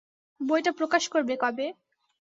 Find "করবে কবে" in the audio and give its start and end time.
1.13-1.67